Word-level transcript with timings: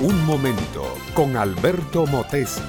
Un 0.00 0.24
momento 0.26 0.96
con 1.12 1.36
Alberto 1.36 2.06
Motesi. 2.06 2.62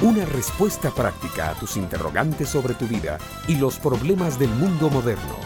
Una 0.00 0.24
respuesta 0.24 0.90
práctica 0.90 1.50
a 1.50 1.54
tus 1.54 1.76
interrogantes 1.76 2.48
sobre 2.48 2.72
tu 2.72 2.86
vida 2.86 3.18
y 3.46 3.56
los 3.56 3.78
problemas 3.78 4.38
del 4.38 4.48
mundo 4.48 4.88
moderno. 4.88 5.36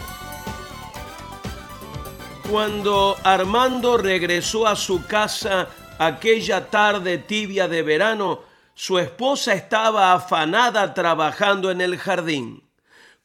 Cuando 2.49 3.17
Armando 3.25 3.97
regresó 3.97 4.67
a 4.67 4.77
su 4.77 5.05
casa 5.05 5.67
aquella 5.99 6.69
tarde 6.69 7.17
tibia 7.17 7.67
de 7.67 7.83
verano, 7.83 8.43
su 8.73 8.97
esposa 8.97 9.53
estaba 9.53 10.13
afanada 10.13 10.93
trabajando 10.93 11.71
en 11.71 11.81
el 11.81 11.97
jardín. 11.97 12.63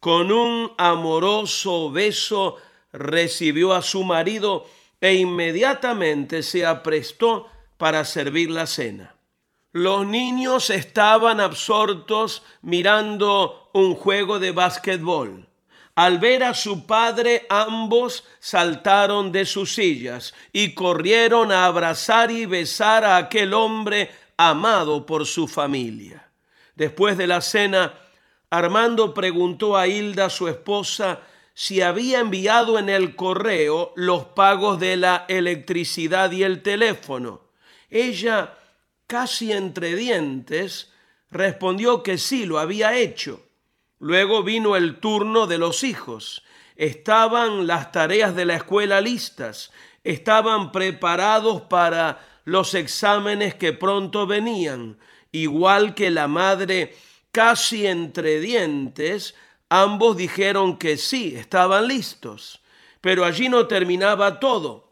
Con 0.01 0.33
un 0.33 0.73
amoroso 0.77 1.93
beso 1.93 2.57
recibió 2.93 3.73
a 3.75 3.83
su 3.83 4.03
marido 4.03 4.67
e 5.01 5.15
inmediatamente 5.15 6.43
se 6.43 6.67
aprestó 6.67 7.47
para 7.81 8.05
servir 8.05 8.51
la 8.51 8.67
cena. 8.67 9.17
Los 9.73 10.07
niños 10.07 10.69
estaban 10.69 11.41
absortos 11.41 12.43
mirando 12.61 13.71
un 13.73 13.95
juego 13.95 14.39
de 14.39 14.53
básquetbol. 14.53 15.49
Al 15.95 16.19
ver 16.19 16.45
a 16.45 16.53
su 16.53 16.87
padre, 16.87 17.47
ambos 17.49 18.25
saltaron 18.39 19.33
de 19.33 19.47
sus 19.47 19.75
sillas 19.75 20.35
y 20.53 20.75
corrieron 20.75 21.53
a 21.53 21.65
abrazar 21.65 22.31
y 22.31 22.45
besar 22.45 23.03
a 23.03 23.17
aquel 23.17 23.55
hombre 23.55 24.11
amado 24.37 25.07
por 25.07 25.25
su 25.25 25.49
familia. 25.49 26.29
Después 26.75 27.17
de 27.17 27.27
la 27.27 27.41
cena, 27.41 27.95
Armando 28.51 29.15
preguntó 29.15 29.77
a 29.77 29.87
Hilda, 29.87 30.29
su 30.29 30.49
esposa, 30.49 31.21
si 31.55 31.81
había 31.81 32.21
enviado 32.21 32.79
en 32.79 32.91
el 32.91 33.17
correo 33.17 33.93
los 33.97 34.27
pagos 34.27 34.79
de 34.79 34.99
la 34.99 35.25
electricidad 35.29 36.31
y 36.33 36.43
el 36.43 36.63
teléfono. 36.63 37.50
Ella, 37.91 38.57
casi 39.07 39.53
entre 39.53 39.97
dientes, 39.97 40.93
respondió 41.31 42.03
que 42.03 42.19
sí, 42.19 42.47
lo 42.47 42.59
había 42.59 42.97
hecho. 42.97 43.43
Luego 43.99 44.43
vino 44.43 44.77
el 44.77 44.99
turno 44.99 45.47
de 45.47 45.59
los 45.59 45.85
hijos. 45.85 46.43
Estaban 46.77 47.67
las 47.67 47.93
tareas 47.93 48.35
de 48.35 48.47
la 48.47 48.55
escuela 48.55 49.01
listas, 49.01 49.71
estaban 50.03 50.73
preparados 50.73 51.63
para 51.63 52.27
los 52.45 52.75
exámenes 52.75 53.55
que 53.55 53.73
pronto 53.75 54.27
venían, 54.27 54.99
igual 55.31 55.95
que 55.95 56.11
la 56.11 56.27
madre, 56.27 56.97
casi 57.33 57.87
entre 57.87 58.41
dientes, 58.41 59.35
ambos 59.69 60.17
dijeron 60.17 60.79
que 60.79 60.97
sí, 60.97 61.35
estaban 61.37 61.87
listos. 61.87 62.61
Pero 63.01 63.25
allí 63.25 63.49
no 63.49 63.67
terminaba 63.67 64.41
todo. 64.41 64.90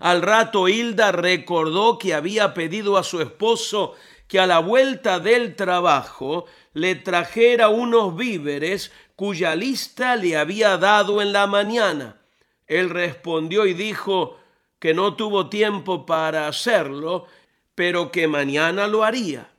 Al 0.00 0.22
rato 0.22 0.66
Hilda 0.66 1.12
recordó 1.12 1.98
que 1.98 2.14
había 2.14 2.54
pedido 2.54 2.96
a 2.96 3.04
su 3.04 3.20
esposo 3.20 3.94
que 4.26 4.40
a 4.40 4.46
la 4.46 4.58
vuelta 4.58 5.20
del 5.20 5.54
trabajo 5.56 6.46
le 6.72 6.94
trajera 6.94 7.68
unos 7.68 8.16
víveres 8.16 8.92
cuya 9.14 9.54
lista 9.54 10.16
le 10.16 10.38
había 10.38 10.78
dado 10.78 11.20
en 11.20 11.34
la 11.34 11.46
mañana. 11.46 12.22
Él 12.66 12.88
respondió 12.88 13.66
y 13.66 13.74
dijo 13.74 14.38
que 14.78 14.94
no 14.94 15.16
tuvo 15.16 15.50
tiempo 15.50 16.06
para 16.06 16.48
hacerlo, 16.48 17.26
pero 17.74 18.10
que 18.10 18.26
mañana 18.26 18.86
lo 18.86 19.04
haría. 19.04 19.52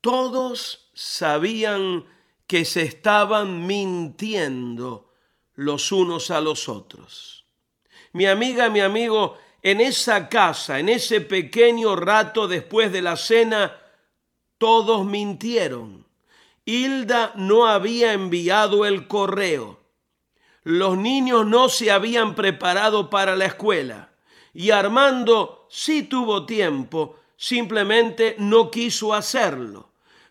Todos 0.00 0.90
sabían 0.94 2.04
que 2.46 2.64
se 2.64 2.82
estaban 2.82 3.66
mintiendo 3.66 5.10
los 5.54 5.90
unos 5.90 6.30
a 6.30 6.40
los 6.40 6.68
otros. 6.68 7.46
Mi 8.12 8.26
amiga, 8.26 8.68
mi 8.68 8.80
amigo, 8.80 9.38
en 9.64 9.80
esa 9.80 10.28
casa, 10.28 10.78
en 10.78 10.90
ese 10.90 11.22
pequeño 11.22 11.96
rato 11.96 12.46
después 12.46 12.92
de 12.92 13.00
la 13.00 13.16
cena, 13.16 13.74
todos 14.58 15.06
mintieron. 15.06 16.04
Hilda 16.66 17.32
no 17.36 17.66
había 17.66 18.12
enviado 18.12 18.84
el 18.84 19.08
correo. 19.08 19.80
Los 20.64 20.98
niños 20.98 21.46
no 21.46 21.70
se 21.70 21.90
habían 21.90 22.34
preparado 22.34 23.08
para 23.08 23.36
la 23.36 23.46
escuela. 23.46 24.10
Y 24.52 24.70
Armando 24.70 25.66
sí 25.70 26.02
tuvo 26.02 26.44
tiempo, 26.44 27.16
simplemente 27.38 28.36
no 28.38 28.70
quiso 28.70 29.14
hacerlo. 29.14 29.88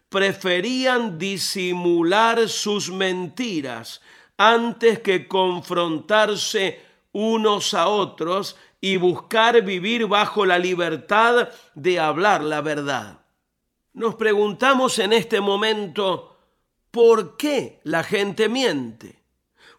Preferían 0.10 1.18
disimular 1.18 2.48
sus 2.50 2.92
mentiras 2.92 4.00
antes 4.38 5.00
que 5.00 5.28
confrontarse 5.28 6.82
unos 7.14 7.74
a 7.74 7.88
otros 7.88 8.58
y 8.84 8.98
buscar 8.98 9.62
vivir 9.62 10.08
bajo 10.08 10.46
la 10.46 10.60
libertad 10.60 11.48
de 11.74 12.02
hablar 12.02 12.44
la 12.44 12.60
verdad. 12.60 13.22
Nos 13.94 14.16
preguntamos 14.16 15.00
en 15.00 15.14
este 15.14 15.40
momento, 15.40 16.38
¿por 16.92 17.38
qué 17.38 17.80
la 17.86 18.04
gente 18.04 18.50
miente? 18.50 19.24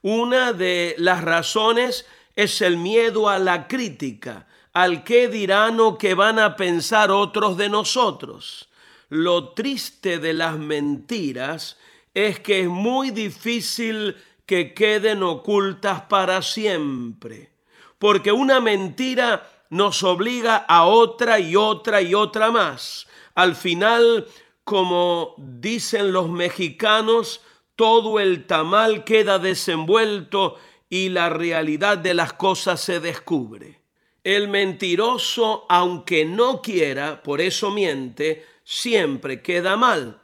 Una 0.00 0.54
de 0.54 0.94
las 0.96 1.22
razones 1.22 2.06
es 2.34 2.62
el 2.62 2.78
miedo 2.78 3.28
a 3.28 3.38
la 3.38 3.68
crítica, 3.68 4.46
al 4.72 5.04
qué 5.04 5.28
dirán 5.28 5.80
o 5.80 5.98
qué 5.98 6.14
van 6.14 6.38
a 6.38 6.56
pensar 6.56 7.10
otros 7.10 7.58
de 7.58 7.68
nosotros. 7.68 8.70
Lo 9.10 9.50
triste 9.50 10.18
de 10.18 10.32
las 10.32 10.56
mentiras 10.56 11.76
es 12.14 12.40
que 12.40 12.60
es 12.62 12.68
muy 12.68 13.10
difícil 13.10 14.16
que 14.46 14.72
queden 14.72 15.22
ocultas 15.22 16.00
para 16.08 16.40
siempre 16.40 17.53
porque 17.98 18.32
una 18.32 18.60
mentira 18.60 19.48
nos 19.70 20.02
obliga 20.02 20.56
a 20.56 20.84
otra 20.84 21.40
y 21.40 21.56
otra 21.56 22.02
y 22.02 22.14
otra 22.14 22.50
más. 22.50 23.06
Al 23.34 23.56
final, 23.56 24.26
como 24.62 25.34
dicen 25.36 26.12
los 26.12 26.28
mexicanos, 26.28 27.40
todo 27.76 28.20
el 28.20 28.46
tamal 28.46 29.04
queda 29.04 29.38
desenvuelto 29.38 30.56
y 30.88 31.08
la 31.08 31.28
realidad 31.28 31.98
de 31.98 32.14
las 32.14 32.32
cosas 32.34 32.80
se 32.80 33.00
descubre. 33.00 33.80
El 34.22 34.48
mentiroso, 34.48 35.66
aunque 35.68 36.24
no 36.24 36.62
quiera, 36.62 37.22
por 37.22 37.40
eso 37.40 37.70
miente, 37.70 38.46
siempre 38.62 39.42
queda 39.42 39.76
mal. 39.76 40.20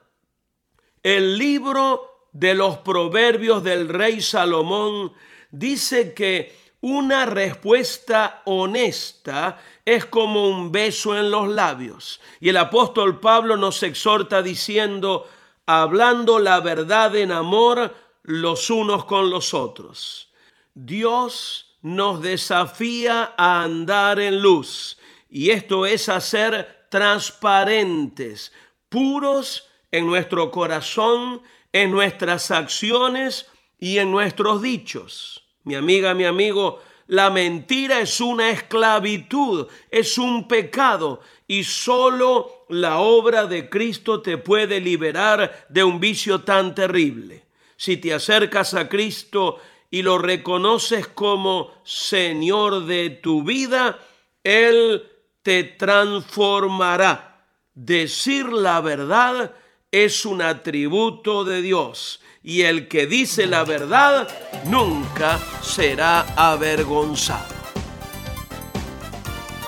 El 1.03 1.39
libro 1.39 2.29
de 2.33 2.55
los 2.55 2.79
proverbios 2.79 3.63
del 3.65 3.89
rey 3.89 4.21
Salomón 4.21 5.13
dice 5.51 6.15
que 6.15 6.55
una 6.81 7.27
respuesta 7.27 8.43
honesta 8.47 9.61
es 9.85 10.07
como 10.07 10.49
un 10.49 10.73
beso 10.73 11.17
en 11.17 11.31
los 11.31 11.49
labios. 11.49 12.21
Y 12.41 12.49
el 12.49 12.57
apóstol 12.57 13.21
Pablo 13.21 13.57
nos 13.57 13.83
exhorta 13.83 14.43
diciendo, 14.43 15.29
hablando 15.67 16.39
la 16.39 16.61
verdad 16.61 17.15
en 17.17 17.33
amor 17.33 17.95
los 18.23 18.71
unos 18.71 19.05
con 19.05 19.31
los 19.31 19.53
otros. 19.53 20.31
Dios 20.75 21.77
nos 21.83 22.23
desafía 22.23 23.35
a 23.37 23.63
andar 23.63 24.21
en 24.21 24.41
luz. 24.41 24.99
Y 25.29 25.51
esto 25.51 25.87
es 25.87 26.09
hacer 26.09 26.87
transparentes, 26.91 28.53
puros 28.89 29.69
en 29.91 30.07
nuestro 30.07 30.51
corazón, 30.51 31.43
en 31.73 31.91
nuestras 31.91 32.51
acciones 32.51 33.47
y 33.79 33.99
en 33.99 34.11
nuestros 34.11 34.63
dichos. 34.63 35.50
Mi 35.65 35.75
amiga, 35.75 36.15
mi 36.15 36.25
amigo, 36.25 36.81
la 37.09 37.29
mentira 37.29 38.01
es 38.01 38.21
una 38.21 38.51
esclavitud, 38.51 39.67
es 39.91 40.17
un 40.17 40.47
pecado 40.47 41.21
y 41.49 41.65
solo 41.65 42.67
la 42.69 43.01
obra 43.01 43.47
de 43.47 43.69
Cristo 43.69 44.23
te 44.23 44.39
puede 44.39 44.81
liberar 44.81 45.67
de 45.69 45.83
un 45.83 45.99
vicio 45.99 46.43
tan 46.43 46.75
terrible. 46.75 47.45
Si 47.77 47.97
te 47.97 48.15
acercas 48.15 48.75
a 48.75 48.89
Cristo 48.89 49.59
y 49.91 50.03
lo 50.03 50.19
reconoces 50.19 51.09
como 51.09 51.75
Señor 51.83 52.87
de 52.87 53.11
tu 53.11 53.43
vida, 53.43 53.99
Él 54.45 55.03
te 55.43 55.65
transformará. 55.65 57.27
Decir 57.75 58.53
la 58.53 58.81
verdad 58.81 59.53
es 59.93 60.25
un 60.25 60.41
atributo 60.41 61.45
de 61.45 61.61
Dios 61.63 62.21
y 62.45 62.63
el 62.63 62.87
que 62.89 63.07
dice 63.07 63.47
la 63.47 63.65
verdad 63.65 64.29
nunca 64.67 65.41
será 65.63 66.21
avergonzado. 66.37 67.59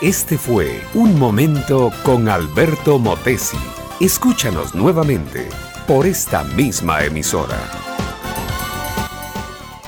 Este 0.01 0.39
fue 0.39 0.81
Un 0.95 1.19
Momento 1.19 1.91
con 2.05 2.29
Alberto 2.29 3.01
Motesi. 3.01 3.59
Escúchanos 4.01 4.77
nuevamente 4.77 5.49
por 5.87 6.07
esta 6.07 6.45
misma 6.45 7.05
emisora. 7.05 7.59